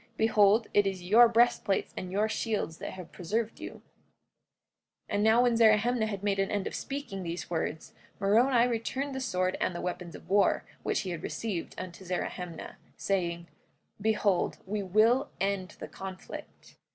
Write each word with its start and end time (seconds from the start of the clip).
Behold, 0.17 0.65
it 0.73 0.87
is 0.87 1.03
your 1.03 1.29
breastplates 1.29 1.93
and 1.95 2.11
your 2.11 2.27
shields 2.27 2.79
that 2.79 2.93
have 2.93 3.11
preserved 3.11 3.59
you. 3.59 3.83
44:10 5.07 5.07
And 5.09 5.23
now 5.23 5.43
when 5.43 5.55
Zerahemnah 5.55 6.07
had 6.07 6.23
made 6.23 6.39
an 6.39 6.49
end 6.49 6.65
of 6.65 6.73
speaking 6.73 7.21
these 7.21 7.51
words, 7.51 7.93
Moroni 8.19 8.67
returned 8.67 9.13
the 9.13 9.21
sword 9.21 9.57
and 9.61 9.75
the 9.75 9.79
weapons 9.81 10.15
of 10.15 10.27
war, 10.27 10.63
which 10.81 11.01
he 11.01 11.11
had 11.11 11.21
received, 11.21 11.75
unto 11.79 12.03
Zerahemnah, 12.03 12.77
saying: 12.97 13.45
Behold, 14.01 14.57
we 14.65 14.81
will 14.81 15.29
end 15.39 15.75
the 15.77 15.87
conflict. 15.87 16.77